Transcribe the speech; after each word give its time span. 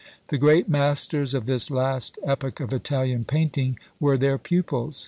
The 0.29 0.39
great 0.39 0.67
masters 0.67 1.35
of 1.35 1.45
this 1.45 1.69
last 1.69 2.17
epoch 2.23 2.59
of 2.59 2.73
Italian 2.73 3.23
painting 3.23 3.77
were 3.99 4.17
their 4.17 4.39
pupils. 4.39 4.99